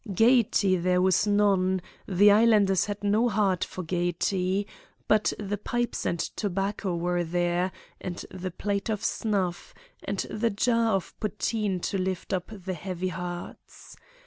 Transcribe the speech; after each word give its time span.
Gaiety 0.15 0.77
there 0.77 0.99
was 0.99 1.27
none: 1.27 1.79
the 2.07 2.31
Islanders 2.31 2.85
had 2.85 3.03
no 3.03 3.29
heart 3.29 3.63
for 3.63 3.83
gaiety: 3.83 4.65
but 5.07 5.31
the 5.37 5.59
pipes 5.59 6.07
and 6.07 6.17
tobacco 6.17 6.95
were 6.95 7.23
there, 7.23 7.71
and 7.99 8.25
the 8.31 8.49
plate 8.49 8.89
of 8.89 9.03
snuff, 9.03 9.75
and 10.03 10.21
the 10.31 10.49
jar 10.49 10.95
of 10.95 11.13
poteen 11.19 11.79
to 11.81 11.99
lift 11.99 12.33
up 12.33 12.49
the 12.49 12.73
heavy 12.73 13.09
hearts. 13.09 13.95